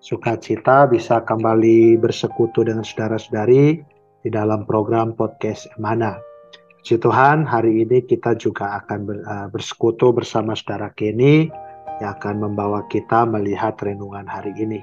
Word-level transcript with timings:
Sukacita 0.00 0.88
bisa 0.88 1.20
kembali 1.28 2.00
bersekutu 2.00 2.64
dengan 2.64 2.80
saudara-saudari 2.80 3.84
di 4.24 4.28
dalam 4.32 4.64
program 4.64 5.12
podcast 5.12 5.68
Emana. 5.76 6.16
Puji 6.80 6.96
Tuhan, 7.04 7.44
hari 7.44 7.84
ini 7.84 8.00
kita 8.08 8.32
juga 8.40 8.80
akan 8.80 9.00
eh, 9.12 9.46
bersekutu 9.52 10.16
bersama 10.16 10.56
saudara 10.56 10.88
Kenny 10.96 11.52
yang 12.00 12.16
akan 12.16 12.48
membawa 12.48 12.80
kita 12.88 13.28
melihat 13.28 13.76
renungan 13.84 14.24
hari 14.24 14.56
ini. 14.56 14.80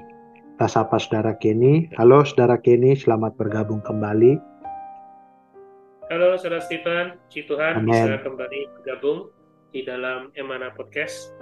Kita 0.54 0.70
sapa 0.70 1.02
saudara 1.02 1.34
Kenny. 1.34 1.90
Halo 1.98 2.22
saudara 2.22 2.54
Kenny, 2.54 2.94
selamat 2.94 3.34
bergabung 3.34 3.82
kembali. 3.82 4.38
Halo 6.14 6.38
saudara 6.38 6.62
Stephen, 6.62 7.18
Puji 7.26 7.42
Tuhan 7.50 7.82
Amen. 7.82 7.90
bisa 7.90 8.22
kembali 8.22 8.60
bergabung 8.78 9.34
di 9.74 9.82
dalam 9.82 10.30
Emana 10.38 10.70
Podcast. 10.70 11.34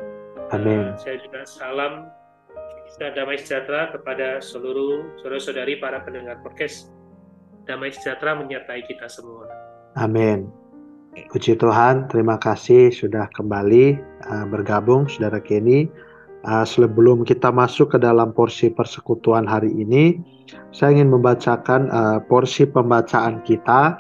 Amin. 0.49 0.97
Uh, 0.97 0.97
saya 0.97 1.21
juga 1.21 1.45
salam 1.45 2.09
dan 2.97 3.13
damai 3.19 3.37
sejahtera 3.37 3.91
kepada 3.91 4.39
seluruh 4.39 5.19
saudara-saudari 5.21 5.83
para 5.83 6.01
pendengar 6.07 6.39
podcast. 6.41 6.95
Damai 7.67 7.91
sejahtera 7.91 8.39
menyertai 8.39 8.87
kita 8.87 9.11
semua. 9.11 9.51
Amin. 9.99 10.47
Puji 11.33 11.57
Tuhan, 11.57 12.07
terima 12.13 12.37
kasih 12.37 12.93
sudah 12.93 13.27
kembali 13.33 13.97
uh, 14.29 14.47
bergabung 14.47 15.09
saudara 15.09 15.41
Kenny. 15.41 15.89
Uh, 16.47 16.63
sebelum 16.63 17.27
kita 17.27 17.51
masuk 17.51 17.97
ke 17.97 17.99
dalam 17.99 18.31
porsi 18.31 18.71
persekutuan 18.71 19.49
hari 19.49 19.73
ini, 19.75 20.21
saya 20.71 20.95
ingin 20.95 21.11
membacakan 21.11 21.91
uh, 21.91 22.19
porsi 22.31 22.69
pembacaan 22.69 23.43
kita 23.43 23.99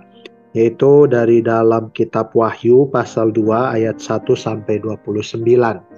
yaitu 0.56 1.04
dari 1.04 1.44
dalam 1.44 1.92
kitab 1.92 2.32
Wahyu 2.32 2.88
pasal 2.88 3.28
2 3.28 3.76
ayat 3.76 4.00
1 4.00 4.24
sampai 4.32 4.80
29 4.80 5.44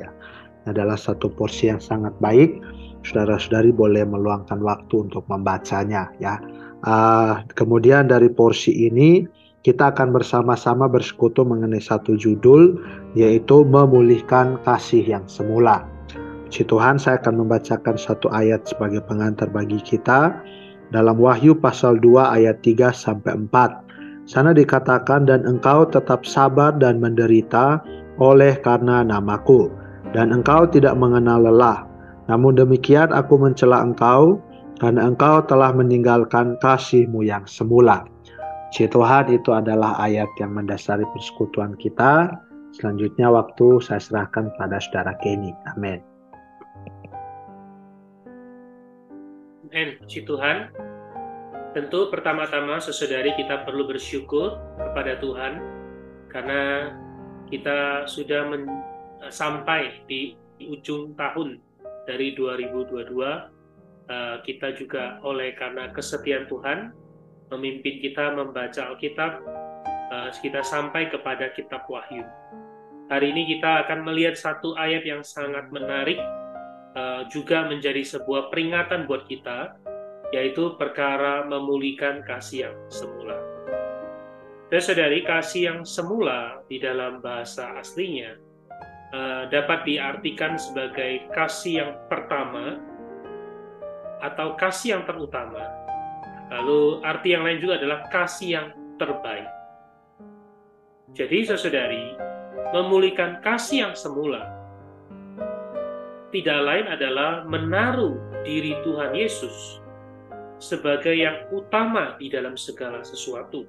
ya. 0.03 0.09
Adalah 0.69 1.01
satu 1.01 1.33
porsi 1.33 1.73
yang 1.73 1.81
sangat 1.81 2.13
baik. 2.21 2.61
Saudara-saudari 3.07 3.73
boleh 3.73 4.05
meluangkan 4.05 4.61
waktu 4.61 5.09
untuk 5.09 5.25
membacanya 5.27 6.13
ya. 6.21 6.37
Uh, 6.85 7.43
kemudian 7.59 8.07
dari 8.07 8.31
porsi 8.31 8.71
ini 8.87 9.27
kita 9.67 9.91
akan 9.91 10.15
bersama-sama 10.15 10.87
bersekutu 10.87 11.43
mengenai 11.43 11.83
satu 11.83 12.15
judul 12.15 12.79
yaitu 13.19 13.67
memulihkan 13.67 14.61
kasih 14.63 15.03
yang 15.03 15.27
semula. 15.27 15.83
Puji 16.49 16.65
Tuhan, 16.65 16.97
saya 16.97 17.21
akan 17.21 17.45
membacakan 17.45 18.01
satu 18.01 18.33
ayat 18.33 18.65
sebagai 18.65 19.05
pengantar 19.05 19.53
bagi 19.53 19.77
kita 19.85 20.33
dalam 20.89 21.21
Wahyu 21.21 21.53
pasal 21.53 22.01
2 22.01 22.25
ayat 22.25 22.65
3 22.65 22.89
sampai 22.89 23.37
4. 23.37 23.85
Sana 24.25 24.57
dikatakan 24.57 25.29
dan 25.29 25.45
engkau 25.45 25.85
tetap 25.85 26.25
sabar 26.25 26.73
dan 26.77 27.05
menderita 27.05 27.85
oleh 28.17 28.57
karena 28.65 29.05
namaku 29.05 29.69
dan 30.13 30.33
engkau 30.33 30.65
tidak 30.69 30.97
mengenal 30.97 31.45
lelah. 31.45 31.85
Namun 32.29 32.57
demikian 32.57 33.09
aku 33.13 33.41
mencela 33.41 33.81
engkau 33.81 34.41
karena 34.79 35.09
engkau 35.09 35.43
telah 35.45 35.73
meninggalkan 35.75 36.55
kasihmu 36.61 37.25
yang 37.25 37.45
semula. 37.49 38.05
Puji 38.69 38.85
Tuhan 38.93 39.33
itu 39.33 39.51
adalah 39.57 39.97
ayat 39.97 40.29
yang 40.37 40.53
mendasari 40.53 41.03
persekutuan 41.17 41.73
kita. 41.81 42.37
Selanjutnya 42.77 43.33
waktu 43.33 43.81
saya 43.81 43.97
serahkan 43.97 44.53
pada 44.61 44.77
saudara 44.77 45.17
Kenny. 45.25 45.57
Amin. 45.73 46.05
Amin. 49.73 49.89
Puji 50.05 50.29
Tuhan. 50.29 50.69
Tentu 51.73 52.13
pertama-tama 52.13 52.77
sesaudari 52.77 53.33
kita 53.41 53.65
perlu 53.65 53.89
bersyukur 53.89 54.61
kepada 54.77 55.17
Tuhan 55.17 55.65
karena 56.29 56.93
kita 57.49 58.05
sudah 58.05 58.45
sampai 59.27 60.07
di 60.07 60.39
ujung 60.63 61.15
tahun 61.19 61.59
dari 62.07 62.35
2022 62.39 63.15
uh, 63.19 64.37
kita 64.47 64.69
juga 64.79 65.19
oleh 65.27 65.53
karena 65.59 65.91
kesetiaan 65.91 66.47
Tuhan 66.47 66.95
memimpin 67.51 67.99
kita 68.01 68.39
membaca 68.39 68.95
Alkitab 68.95 69.33
uh, 70.15 70.31
kita 70.39 70.63
sampai 70.63 71.11
kepada 71.11 71.51
kitab 71.53 71.85
Wahyu. 71.91 72.23
Hari 73.09 73.33
ini 73.33 73.57
kita 73.57 73.89
akan 73.89 74.05
melihat 74.05 74.37
satu 74.37 74.77
ayat 74.77 75.01
yang 75.03 75.25
sangat 75.25 75.73
menarik 75.73 76.21
juga 77.31 77.63
menjadi 77.71 78.03
sebuah 78.03 78.51
peringatan 78.51 79.07
buat 79.07 79.25
kita 79.31 79.79
yaitu 80.35 80.77
perkara 80.77 81.47
memulihkan 81.49 82.21
kasih 82.27 82.69
yang 82.69 82.77
semula. 82.93 83.39
Dan 84.69 84.81
saudari, 84.85 85.25
kasih 85.25 85.63
yang 85.73 85.81
semula 85.89 86.61
di 86.69 86.77
dalam 86.77 87.25
bahasa 87.25 87.73
aslinya 87.81 88.37
uh, 89.13 89.49
dapat 89.49 89.85
diartikan 89.85 90.57
sebagai 90.57 91.29
kasih 91.33 91.85
yang 91.85 91.93
pertama 92.09 92.81
atau 94.25 94.59
kasih 94.59 94.99
yang 94.99 95.05
terutama. 95.07 95.63
Lalu 96.49 97.05
arti 97.05 97.37
yang 97.37 97.45
lain 97.45 97.61
juga 97.61 97.77
adalah 97.77 98.09
kasih 98.09 98.49
yang 98.49 98.67
terbaik. 98.97 99.49
Jadi 101.13 101.45
saudari, 101.45 102.17
memulihkan 102.73 103.41
kasih 103.45 103.89
yang 103.89 103.95
semula 103.97 104.59
tidak 106.29 106.61
lain 106.61 106.87
adalah 106.93 107.49
menaruh 107.49 108.21
diri 108.45 108.77
Tuhan 108.85 109.17
Yesus 109.17 109.81
sebagai 110.61 111.17
yang 111.17 111.49
utama 111.49 112.21
di 112.21 112.29
dalam 112.29 112.53
segala 112.53 113.01
sesuatu. 113.01 113.65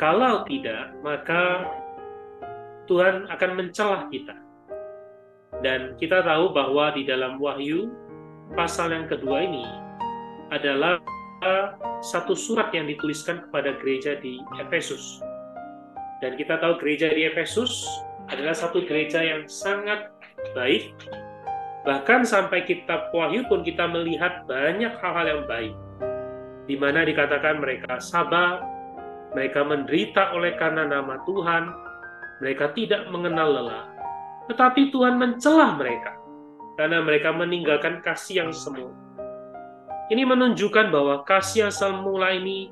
Kalau 0.00 0.40
tidak, 0.48 0.96
maka 1.04 1.68
Tuhan 2.86 3.28
akan 3.30 3.50
mencelah 3.56 4.08
kita. 4.12 4.36
Dan 5.62 5.96
kita 5.96 6.20
tahu 6.20 6.52
bahwa 6.52 6.92
di 6.92 7.06
dalam 7.08 7.40
Wahyu 7.40 7.88
pasal 8.52 8.92
yang 8.92 9.06
kedua 9.08 9.44
ini 9.46 9.64
adalah 10.52 11.00
satu 12.00 12.32
surat 12.32 12.72
yang 12.72 12.88
dituliskan 12.88 13.48
kepada 13.48 13.76
gereja 13.80 14.16
di 14.20 14.40
Efesus. 14.60 15.20
Dan 16.24 16.40
kita 16.40 16.56
tahu 16.60 16.80
gereja 16.80 17.12
di 17.12 17.28
Efesus 17.28 17.84
adalah 18.32 18.56
satu 18.56 18.80
gereja 18.84 19.20
yang 19.20 19.44
sangat 19.44 20.08
baik, 20.56 20.96
Bahkan 21.84 22.24
sampai 22.24 22.64
kitab 22.64 23.12
Wahyu 23.12 23.44
pun 23.44 23.60
kita 23.60 23.84
melihat 23.84 24.48
banyak 24.48 24.96
hal-hal 25.04 25.26
yang 25.28 25.42
baik. 25.44 25.74
Di 26.64 26.80
mana 26.80 27.04
dikatakan 27.04 27.60
mereka 27.60 28.00
sabar, 28.00 28.64
mereka 29.36 29.60
menderita 29.60 30.32
oleh 30.32 30.56
karena 30.56 30.88
nama 30.88 31.20
Tuhan, 31.28 31.68
mereka 32.42 32.74
tidak 32.74 33.06
mengenal 33.10 33.48
lelah. 33.50 33.84
Tetapi 34.50 34.92
Tuhan 34.92 35.16
mencelah 35.16 35.78
mereka 35.78 36.18
karena 36.74 37.00
mereka 37.00 37.30
meninggalkan 37.30 38.02
kasih 38.02 38.46
yang 38.46 38.52
semu. 38.52 38.90
Ini 40.12 40.26
menunjukkan 40.28 40.92
bahwa 40.92 41.24
kasih 41.24 41.68
yang 41.68 41.72
semula 41.72 42.34
ini 42.34 42.68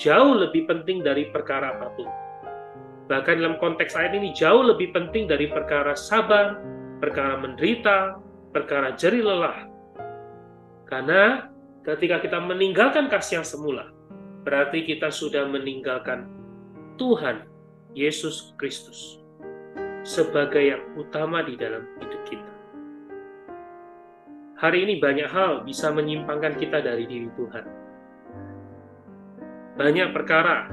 jauh 0.00 0.32
lebih 0.32 0.64
penting 0.64 1.04
dari 1.04 1.28
perkara 1.28 1.76
apa 1.76 1.92
pun. 1.92 2.08
Bahkan 3.10 3.42
dalam 3.42 3.58
konteks 3.58 3.98
ayat 3.98 4.16
ini 4.16 4.32
jauh 4.32 4.64
lebih 4.64 4.94
penting 4.94 5.26
dari 5.28 5.50
perkara 5.50 5.92
sabar, 5.98 6.56
perkara 7.02 7.36
menderita, 7.42 8.16
perkara 8.54 8.94
jeri 8.94 9.20
lelah. 9.20 9.66
Karena 10.86 11.52
ketika 11.84 12.22
kita 12.22 12.38
meninggalkan 12.38 13.10
kasih 13.12 13.42
yang 13.42 13.46
semula, 13.46 13.92
berarti 14.46 14.86
kita 14.86 15.12
sudah 15.12 15.44
meninggalkan 15.50 16.30
Tuhan 16.96 17.44
Yesus 17.94 18.54
Kristus 18.54 19.18
sebagai 20.06 20.62
yang 20.62 20.82
utama 20.94 21.42
di 21.42 21.58
dalam 21.58 21.82
hidup 21.98 22.22
kita. 22.26 22.52
Hari 24.62 24.78
ini 24.86 24.94
banyak 25.02 25.26
hal 25.26 25.66
bisa 25.66 25.90
menyimpangkan 25.90 26.54
kita 26.60 26.84
dari 26.84 27.08
diri 27.08 27.28
Tuhan. 27.34 27.64
Banyak 29.74 30.08
perkara 30.12 30.68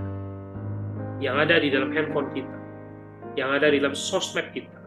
yang 1.17 1.41
ada 1.41 1.57
di 1.57 1.73
dalam 1.73 1.89
handphone 1.89 2.29
kita, 2.35 2.57
yang 3.33 3.49
ada 3.55 3.71
di 3.73 3.81
dalam 3.81 3.97
sosmed 3.97 4.53
kita, 4.53 4.77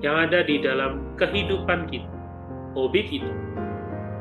yang 0.00 0.16
ada 0.16 0.40
di 0.46 0.62
dalam 0.62 1.12
kehidupan 1.20 1.90
kita, 1.90 2.16
hobi 2.72 3.02
kita, 3.04 3.32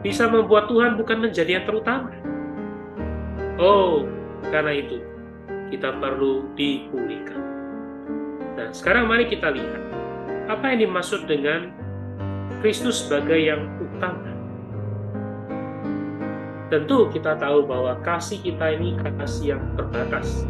bisa 0.03 0.27
membuat 0.27 0.67
Tuhan 0.67 0.99
bukan 0.99 1.23
menjadi 1.23 1.61
yang 1.61 1.65
terutama. 1.69 2.11
Oh, 3.61 4.03
karena 4.49 4.73
itu 4.75 5.16
kita 5.67 5.95
perlu 5.99 6.47
dipulihkan. 6.55 7.41
Nah, 8.57 8.69
sekarang 8.73 9.05
mari 9.05 9.27
kita 9.29 9.51
lihat 9.53 9.83
apa 10.47 10.73
yang 10.73 10.89
dimaksud 10.89 11.27
dengan 11.27 11.75
Kristus 12.63 13.05
sebagai 13.05 13.37
yang 13.37 13.67
utama. 13.77 14.33
Tentu 16.67 17.07
kita 17.13 17.39
tahu 17.39 17.63
bahwa 17.63 17.95
kasih 18.03 18.43
kita 18.43 18.75
ini 18.75 18.99
kasih 18.99 19.55
yang 19.55 19.63
terbatas. 19.79 20.43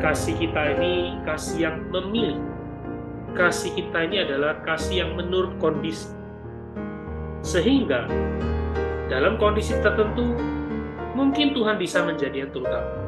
Kasih 0.00 0.38
kita 0.38 0.78
ini 0.78 1.20
kasih 1.28 1.58
yang 1.68 1.76
memilih. 1.92 2.40
Kasih 3.36 3.72
kita 3.76 4.08
ini 4.08 4.24
adalah 4.24 4.60
kasih 4.64 5.04
yang 5.04 5.12
menurut 5.16 5.56
kondisi. 5.60 6.08
Sehingga 7.42 8.06
dalam 9.10 9.36
kondisi 9.36 9.76
tertentu 9.82 10.36
mungkin 11.12 11.52
Tuhan 11.52 11.76
bisa 11.76 12.00
menjadi 12.06 12.48
yang 12.48 12.52
terutama. 12.54 13.01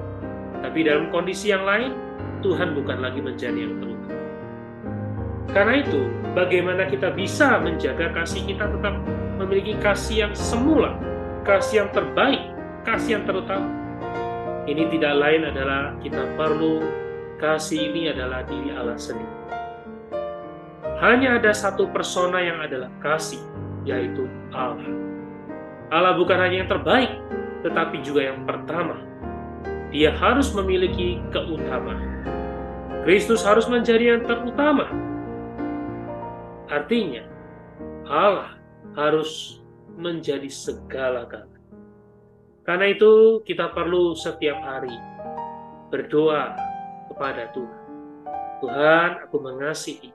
Tapi 0.65 0.81
dalam 0.81 1.13
kondisi 1.13 1.53
yang 1.53 1.69
lain, 1.69 1.93
Tuhan 2.41 2.73
bukan 2.73 3.05
lagi 3.05 3.21
menjadi 3.21 3.69
yang 3.69 3.77
terutama. 3.85 4.17
Karena 5.53 5.75
itu, 5.85 6.01
bagaimana 6.33 6.89
kita 6.89 7.13
bisa 7.13 7.61
menjaga 7.61 8.09
kasih 8.17 8.49
kita 8.49 8.73
tetap 8.73 8.97
memiliki 9.37 9.77
kasih 9.85 10.25
yang 10.25 10.33
semula, 10.33 10.97
kasih 11.45 11.85
yang 11.85 11.91
terbaik, 11.93 12.41
kasih 12.89 13.21
yang 13.21 13.25
terutama. 13.29 13.69
Ini 14.65 14.89
tidak 14.89 15.15
lain 15.21 15.43
adalah 15.53 15.93
kita 16.01 16.25
perlu 16.33 16.81
kasih 17.37 17.93
ini 17.93 18.09
adalah 18.09 18.41
diri 18.49 18.73
Allah 18.73 18.97
sendiri. 18.97 19.37
Hanya 21.05 21.37
ada 21.37 21.53
satu 21.53 21.93
persona 21.93 22.41
yang 22.41 22.65
adalah 22.65 22.89
kasih, 23.05 23.45
yaitu 23.85 24.25
Allah. 24.49 24.89
Allah 25.93 26.17
bukan 26.17 26.41
hanya 26.41 26.65
yang 26.65 26.71
terbaik, 26.73 27.13
tetapi 27.61 28.01
juga 28.01 28.33
yang 28.33 28.49
pertama. 28.49 29.14
Dia 29.95 30.11
harus 30.11 30.51
memiliki 30.51 31.23
keutamaan. 31.31 32.27
Kristus 33.07 33.47
harus 33.47 33.71
menjadi 33.71 34.19
yang 34.19 34.27
terutama. 34.27 34.91
Artinya, 36.67 37.23
Allah 38.11 38.59
harus 38.99 39.63
menjadi 39.95 40.51
segala-galanya. 40.51 41.63
Karena 42.67 42.91
itu 42.91 43.45
kita 43.47 43.71
perlu 43.71 44.19
setiap 44.19 44.59
hari 44.67 44.99
berdoa 45.95 46.59
kepada 47.15 47.55
Tuhan. 47.55 47.83
Tuhan, 48.67 49.11
aku 49.31 49.37
mengasihi. 49.39 50.11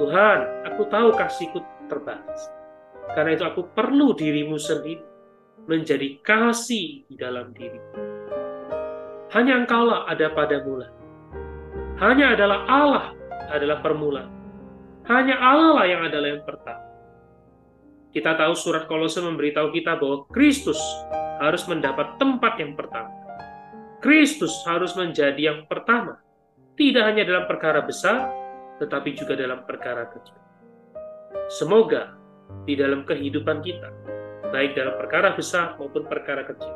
Tuhan, 0.00 0.64
aku 0.64 0.88
tahu 0.88 1.12
kasihku 1.12 1.60
terbatas. 1.92 2.40
Karena 3.12 3.36
itu 3.36 3.44
aku 3.44 3.68
perlu 3.68 4.16
dirimu 4.16 4.56
sendiri 4.56 5.04
menjadi 5.68 6.24
kasih 6.24 7.04
di 7.04 7.14
dalam 7.20 7.52
diri. 7.52 8.16
Hanya 9.32 9.60
engkaulah 9.60 10.08
ada 10.08 10.32
pada 10.32 10.64
mula. 10.64 10.88
Hanya 12.00 12.32
adalah 12.32 12.64
Allah 12.70 13.06
adalah 13.52 13.80
permulaan. 13.80 14.30
Hanya 15.08 15.40
Allah 15.40 15.82
lah 15.82 15.86
yang 15.88 16.02
adalah 16.04 16.28
yang 16.36 16.44
pertama. 16.44 16.84
Kita 18.12 18.36
tahu 18.36 18.52
surat 18.56 18.84
Kolose 18.88 19.20
memberitahu 19.20 19.72
kita 19.72 19.96
bahwa 20.00 20.24
Kristus 20.32 20.80
harus 21.40 21.64
mendapat 21.68 22.16
tempat 22.20 22.56
yang 22.60 22.76
pertama. 22.76 23.12
Kristus 23.98 24.52
harus 24.64 24.94
menjadi 24.94 25.52
yang 25.52 25.60
pertama, 25.66 26.22
tidak 26.78 27.02
hanya 27.10 27.26
dalam 27.26 27.44
perkara 27.50 27.82
besar, 27.82 28.30
tetapi 28.78 29.12
juga 29.18 29.34
dalam 29.34 29.66
perkara 29.66 30.06
kecil. 30.06 30.38
Semoga 31.50 32.14
di 32.62 32.78
dalam 32.78 33.02
kehidupan 33.02 33.58
kita, 33.60 33.90
baik 34.54 34.78
dalam 34.78 34.94
perkara 34.96 35.34
besar 35.34 35.74
maupun 35.76 36.06
perkara 36.06 36.46
kecil, 36.46 36.70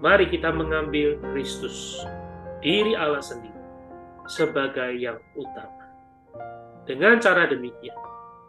mari 0.00 0.26
kita 0.32 0.48
mengambil 0.48 1.20
Kristus, 1.30 2.00
diri 2.64 2.96
Allah 2.96 3.20
sendiri, 3.20 3.60
sebagai 4.26 4.96
yang 4.96 5.20
utama. 5.36 5.84
Dengan 6.88 7.20
cara 7.20 7.46
demikian, 7.46 7.94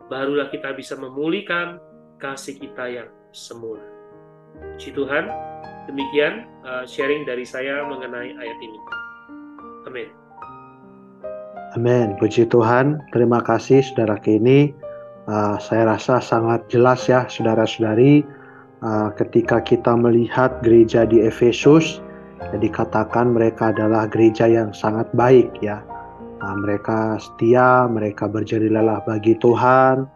barulah 0.08 0.48
kita 0.48 0.72
bisa 0.74 0.96
memulihkan 0.96 1.78
kasih 2.18 2.56
kita 2.58 2.88
yang 2.88 3.10
semula. 3.36 3.84
Puji 4.76 4.96
Tuhan, 4.96 5.28
demikian 5.92 6.48
uh, 6.64 6.88
sharing 6.88 7.28
dari 7.28 7.44
saya 7.44 7.84
mengenai 7.84 8.32
ayat 8.36 8.58
ini. 8.64 8.80
Amin. 9.88 10.10
Amin. 11.76 12.16
Puji 12.20 12.48
Tuhan. 12.52 13.00
Terima 13.16 13.40
kasih 13.44 13.80
saudara 13.84 14.20
Kini. 14.20 14.76
Uh, 15.30 15.56
saya 15.62 15.88
rasa 15.88 16.20
sangat 16.20 16.66
jelas 16.68 17.08
ya 17.08 17.30
saudara-saudari 17.30 18.26
uh, 18.82 19.10
ketika 19.16 19.62
kita 19.62 19.94
melihat 19.96 20.62
gereja 20.66 21.06
di 21.06 21.24
Efesus 21.24 22.02
dikatakan 22.58 23.38
mereka 23.38 23.70
adalah 23.72 24.10
gereja 24.10 24.50
yang 24.50 24.74
sangat 24.74 25.08
baik 25.14 25.50
ya. 25.62 25.82
Uh, 26.42 26.58
mereka 26.58 27.22
setia, 27.22 27.86
mereka 27.86 28.26
berjari 28.26 28.68
lelah 28.68 29.02
bagi 29.06 29.38
Tuhan, 29.38 30.10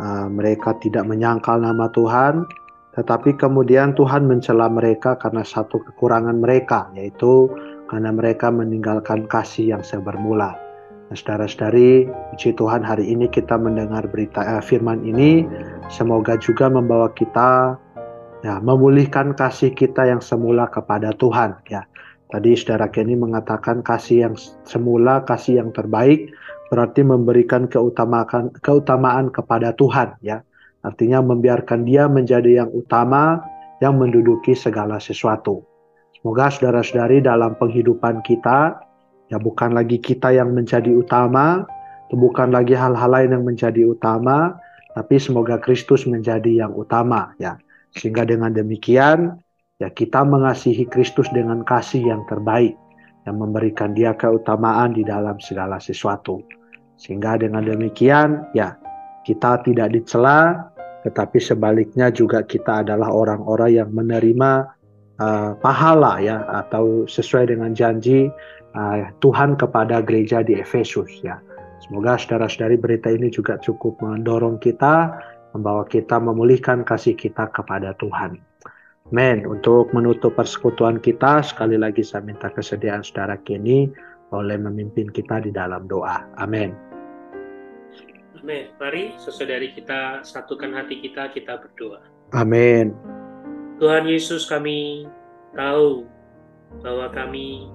uh, 0.00 0.28
mereka 0.28 0.76
tidak 0.84 1.08
menyangkal 1.08 1.56
nama 1.64 1.88
Tuhan, 1.96 2.44
tetapi 2.92 3.40
kemudian 3.40 3.96
Tuhan 3.96 4.28
mencela 4.28 4.68
mereka 4.68 5.16
karena 5.16 5.40
satu 5.40 5.80
kekurangan 5.80 6.44
mereka, 6.44 6.92
yaitu 6.92 7.48
karena 7.88 8.12
mereka 8.12 8.52
meninggalkan 8.52 9.24
kasih 9.28 9.76
yang 9.76 9.84
sebermula. 9.84 10.52
Nah, 11.08 11.16
saudara-saudari, 11.16 12.08
puji 12.32 12.56
Tuhan 12.56 12.84
hari 12.84 13.08
ini 13.08 13.28
kita 13.28 13.56
mendengar 13.56 14.04
berita 14.08 14.44
eh, 14.44 14.64
firman 14.64 15.04
ini, 15.04 15.44
semoga 15.88 16.36
juga 16.40 16.68
membawa 16.72 17.08
kita 17.16 17.76
ya 18.42 18.58
memulihkan 18.58 19.34
kasih 19.38 19.72
kita 19.72 20.06
yang 20.06 20.20
semula 20.22 20.68
kepada 20.68 21.14
Tuhan 21.16 21.58
ya. 21.66 21.86
Tadi 22.32 22.56
saudara 22.56 22.88
Kenny 22.88 23.12
mengatakan 23.12 23.84
kasih 23.84 24.24
yang 24.28 24.34
semula, 24.64 25.20
kasih 25.24 25.60
yang 25.60 25.68
terbaik 25.70 26.32
berarti 26.72 27.04
memberikan 27.04 27.68
keutamaan 27.68 28.48
keutamaan 28.64 29.28
kepada 29.28 29.76
Tuhan 29.76 30.16
ya 30.24 30.40
Artinya 30.82 31.22
membiarkan 31.22 31.86
dia 31.86 32.10
menjadi 32.10 32.66
yang 32.66 32.70
utama 32.74 33.38
yang 33.78 33.98
menduduki 34.02 34.52
segala 34.58 34.98
sesuatu. 34.98 35.62
Semoga 36.18 36.50
saudara-saudari 36.50 37.22
dalam 37.22 37.54
penghidupan 37.58 38.22
kita, 38.26 38.82
ya 39.30 39.38
bukan 39.38 39.74
lagi 39.74 40.02
kita 40.02 40.34
yang 40.34 40.50
menjadi 40.50 40.90
utama, 40.90 41.66
bukan 42.10 42.50
lagi 42.50 42.74
hal-hal 42.74 43.10
lain 43.10 43.30
yang 43.30 43.44
menjadi 43.46 43.86
utama, 43.86 44.58
tapi 44.94 45.22
semoga 45.22 45.58
Kristus 45.62 46.06
menjadi 46.06 46.66
yang 46.66 46.74
utama 46.74 47.34
ya. 47.38 47.58
Sehingga 47.92 48.24
dengan 48.24 48.52
demikian 48.56 49.36
ya 49.80 49.88
kita 49.92 50.24
mengasihi 50.24 50.88
Kristus 50.88 51.28
dengan 51.32 51.64
kasih 51.66 52.12
yang 52.12 52.22
terbaik 52.28 52.76
yang 53.26 53.38
memberikan 53.38 53.94
dia 53.94 54.16
keutamaan 54.18 54.96
di 54.96 55.06
dalam 55.06 55.38
segala 55.38 55.78
sesuatu. 55.78 56.42
Sehingga 56.98 57.38
dengan 57.38 57.62
demikian 57.66 58.50
ya 58.54 58.74
kita 59.22 59.62
tidak 59.62 59.94
dicela, 59.94 60.70
tetapi 61.06 61.38
sebaliknya 61.38 62.10
juga 62.10 62.42
kita 62.42 62.86
adalah 62.86 63.10
orang-orang 63.10 63.70
yang 63.78 63.90
menerima 63.90 64.50
uh, 65.18 65.50
pahala 65.58 66.18
ya 66.22 66.42
atau 66.66 67.06
sesuai 67.06 67.54
dengan 67.54 67.74
janji 67.74 68.30
uh, 68.74 68.96
Tuhan 69.22 69.58
kepada 69.58 70.02
gereja 70.02 70.42
di 70.42 70.58
Efesus 70.58 71.10
ya. 71.22 71.38
Semoga 71.82 72.14
saudara-saudari 72.14 72.78
berita 72.78 73.10
ini 73.10 73.26
juga 73.26 73.58
cukup 73.58 73.98
mendorong 73.98 74.62
kita, 74.62 75.18
membawa 75.52 75.84
kita 75.84 76.16
memulihkan 76.18 76.84
kasih 76.84 77.16
kita 77.16 77.48
kepada 77.52 77.92
Tuhan. 78.00 78.40
Men, 79.12 79.44
untuk 79.44 79.92
menutup 79.92 80.32
persekutuan 80.40 80.96
kita, 80.96 81.44
sekali 81.44 81.76
lagi 81.76 82.00
saya 82.00 82.24
minta 82.24 82.48
kesediaan 82.48 83.04
saudara 83.04 83.36
kini 83.44 83.92
oleh 84.32 84.56
memimpin 84.56 85.12
kita 85.12 85.44
di 85.44 85.52
dalam 85.52 85.84
doa. 85.84 86.24
Amin. 86.40 86.72
Amin. 88.40 88.72
Mari 88.80 89.12
sesaudari 89.20 89.76
kita 89.76 90.24
satukan 90.24 90.72
hati 90.72 91.04
kita, 91.04 91.28
kita 91.28 91.60
berdoa. 91.60 92.00
Amin. 92.32 92.96
Tuhan 93.76 94.08
Yesus 94.08 94.48
kami 94.48 95.04
tahu 95.52 96.08
bahwa 96.80 97.12
kami 97.12 97.68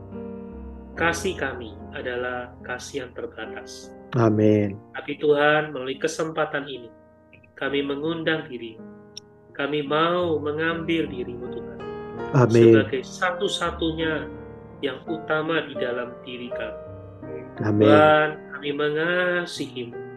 kasih 0.98 1.38
kami 1.38 1.78
adalah 1.94 2.50
kasih 2.66 3.06
yang 3.06 3.12
terbatas. 3.14 3.94
Amin. 4.18 4.74
Tapi 4.98 5.22
Tuhan 5.22 5.70
melalui 5.70 6.02
kesempatan 6.02 6.66
ini 6.66 6.90
kami 7.58 7.82
mengundang 7.82 8.46
diri. 8.46 8.78
Kami 9.58 9.82
mau 9.82 10.38
mengambil 10.38 11.10
dirimu 11.10 11.46
Tuhan. 11.50 11.80
Amin. 12.38 12.78
Sebagai 12.78 13.02
satu-satunya 13.02 14.30
yang 14.86 15.02
utama 15.10 15.66
di 15.66 15.74
dalam 15.82 16.14
diri 16.22 16.54
kami. 16.54 16.82
Amin. 17.66 17.90
Tuhan, 17.90 18.30
kami 18.54 18.70
mengasihimu 18.78 20.08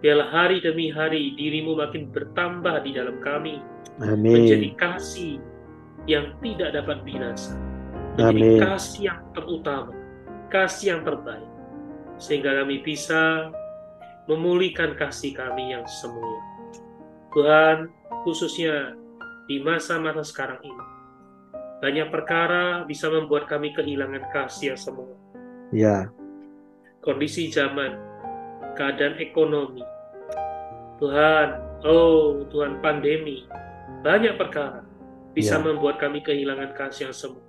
biarlah 0.00 0.32
hari 0.32 0.64
demi 0.64 0.88
hari 0.88 1.36
dirimu 1.36 1.76
makin 1.76 2.08
bertambah 2.08 2.82
di 2.82 2.96
dalam 2.96 3.20
kami. 3.20 3.60
Amin. 4.00 4.48
Menjadi 4.48 4.68
kasih 4.80 5.36
yang 6.08 6.32
tidak 6.40 6.72
dapat 6.72 7.04
binasa. 7.04 7.54
Menjadi 8.16 8.40
Amin. 8.40 8.60
kasih 8.64 9.00
yang 9.12 9.20
terutama. 9.36 9.92
Kasih 10.48 10.86
yang 10.96 11.02
terbaik. 11.04 11.48
Sehingga 12.16 12.64
kami 12.64 12.80
bisa 12.80 13.52
memulihkan 14.24 14.96
kasih 14.96 15.36
kami 15.36 15.76
yang 15.76 15.84
semula. 15.84 16.40
Tuhan, 17.30 17.90
khususnya 18.26 18.98
di 19.46 19.62
masa-masa 19.62 20.26
sekarang 20.26 20.58
ini, 20.66 20.84
banyak 21.78 22.10
perkara 22.10 22.82
bisa 22.84 23.06
membuat 23.06 23.46
kami 23.46 23.70
kehilangan 23.72 24.28
kasih 24.34 24.74
yang 24.74 24.80
semula. 24.80 25.16
Ya. 25.70 26.10
Kondisi 27.00 27.48
zaman, 27.48 27.96
keadaan 28.74 29.16
ekonomi. 29.22 29.80
Tuhan, 31.00 31.48
oh 31.86 32.44
Tuhan 32.52 32.82
pandemi, 32.84 33.48
banyak 34.04 34.36
perkara 34.36 34.84
bisa 35.32 35.56
Ya. 35.56 35.64
membuat 35.64 36.02
kami 36.02 36.20
kehilangan 36.20 36.74
kasih 36.76 37.08
yang 37.08 37.16
semu. 37.16 37.40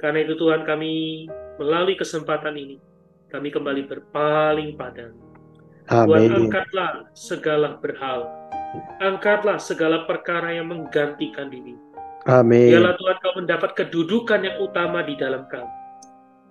Karena 0.00 0.24
itu 0.24 0.34
Tuhan 0.34 0.64
kami 0.64 1.26
melalui 1.60 1.94
kesempatan 1.94 2.56
ini, 2.56 2.80
kami 3.28 3.52
kembali 3.52 3.86
berpaling 3.86 4.74
padamu. 4.74 5.20
Tuhan 5.88 6.32
angkatlah 6.48 7.12
segala 7.12 7.76
berhala. 7.80 8.28
Angkatlah 9.00 9.56
segala 9.56 10.04
perkara 10.04 10.52
yang 10.52 10.68
menggantikan 10.68 11.48
diri. 11.48 11.76
Amin. 12.28 12.76
Biarlah 12.76 12.94
Tuhan 13.00 13.16
kau 13.24 13.34
mendapat 13.40 13.70
kedudukan 13.72 14.40
yang 14.44 14.56
utama 14.60 15.00
di 15.00 15.16
dalam 15.16 15.48
kami. 15.48 15.72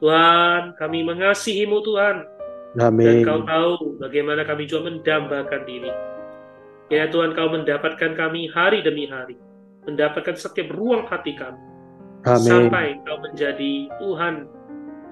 Tuhan, 0.01 0.77
kami 0.77 0.99
mengasihimu 1.05 1.77
Tuhan. 1.85 2.17
Dan 2.77 2.93
Amin. 2.93 3.25
kau 3.25 3.41
tahu 3.45 3.97
bagaimana 4.01 4.45
kami 4.45 4.69
juga 4.69 4.89
mendambakan 4.89 5.61
diri. 5.65 5.89
Ya 6.93 7.09
Tuhan, 7.09 7.33
kau 7.37 7.49
mendapatkan 7.49 8.13
kami 8.17 8.49
hari 8.53 8.81
demi 8.81 9.09
hari. 9.09 9.37
Mendapatkan 9.85 10.37
setiap 10.37 10.73
ruang 10.73 11.05
hati 11.09 11.37
kami. 11.37 11.61
Amin. 12.25 12.49
Sampai 12.49 12.97
kau 13.05 13.17
menjadi 13.21 13.89
Tuhan 14.01 14.49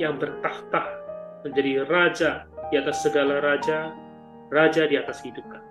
yang 0.02 0.18
bertahta. 0.18 1.02
Menjadi 1.46 1.86
Raja 1.86 2.32
di 2.74 2.76
atas 2.82 3.06
segala 3.06 3.38
Raja. 3.42 3.94
Raja 4.50 4.86
di 4.90 4.98
atas 4.98 5.22
hidup 5.26 5.46
kami. 5.50 5.65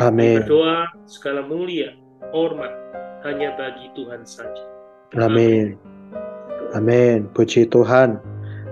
Amin. 0.00 0.44
berdoa 0.44 0.92
segala 1.08 1.40
mulia, 1.44 1.96
hormat 2.34 2.72
hanya 3.24 3.56
bagi 3.56 3.88
Tuhan 3.96 4.22
saja. 4.28 4.62
Amin. 5.16 5.80
Amin. 6.76 7.30
Puji 7.32 7.70
Tuhan. 7.72 8.20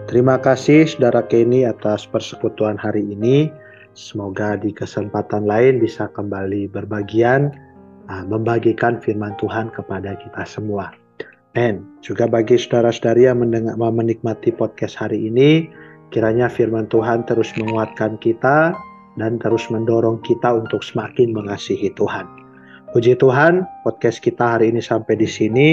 Terima 0.05 0.37
kasih 0.37 0.85
Saudara 0.85 1.25
Kenny 1.25 1.65
atas 1.65 2.05
persekutuan 2.05 2.77
hari 2.77 3.01
ini. 3.09 3.49
Semoga 3.97 4.59
di 4.59 4.75
kesempatan 4.75 5.49
lain 5.49 5.81
bisa 5.81 6.11
kembali 6.13 6.69
berbagian 6.69 7.55
ah, 8.11 8.27
membagikan 8.27 9.01
firman 9.01 9.33
Tuhan 9.41 9.73
kepada 9.73 10.19
kita 10.21 10.45
semua. 10.45 10.93
Dan 11.55 11.87
juga 12.03 12.27
bagi 12.27 12.59
saudara-saudari 12.59 13.31
yang 13.31 13.41
mendengar, 13.41 13.79
menikmati 13.79 14.51
podcast 14.51 14.99
hari 14.99 15.31
ini, 15.31 15.71
kiranya 16.11 16.51
firman 16.51 16.91
Tuhan 16.91 17.23
terus 17.31 17.55
menguatkan 17.55 18.19
kita 18.19 18.75
dan 19.15 19.39
terus 19.39 19.67
mendorong 19.71 20.23
kita 20.27 20.55
untuk 20.55 20.83
semakin 20.83 21.35
mengasihi 21.35 21.91
Tuhan. 21.95 22.27
Puji 22.95 23.19
Tuhan, 23.19 23.67
podcast 23.83 24.23
kita 24.23 24.59
hari 24.59 24.71
ini 24.71 24.79
sampai 24.79 25.19
di 25.19 25.27
sini. 25.27 25.69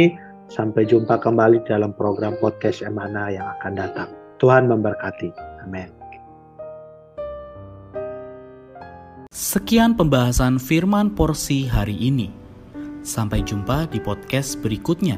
Sampai 0.52 0.84
jumpa 0.84 1.22
kembali 1.22 1.64
dalam 1.64 1.96
program 1.96 2.36
podcast 2.44 2.84
Emana 2.84 3.32
yang 3.32 3.46
akan 3.56 3.74
datang. 3.78 4.10
Tuhan 4.42 4.68
memberkati. 4.68 5.32
Amin. 5.64 5.88
Sekian 9.32 9.96
pembahasan 9.96 10.60
firman 10.60 11.14
porsi 11.16 11.70
hari 11.70 11.96
ini. 11.96 12.28
Sampai 13.06 13.48
jumpa 13.48 13.88
di 13.88 14.04
podcast 14.04 14.60
berikutnya. 14.60 15.16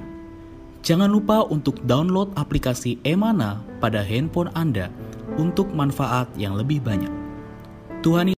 Jangan 0.86 1.10
lupa 1.10 1.48
untuk 1.48 1.80
download 1.88 2.36
aplikasi 2.38 3.00
Emana 3.08 3.64
pada 3.82 4.04
handphone 4.04 4.52
Anda 4.54 4.92
untuk 5.40 5.72
manfaat 5.72 6.30
yang 6.38 6.60
lebih 6.60 6.84
banyak. 6.84 7.23
Tuhan 8.04 8.28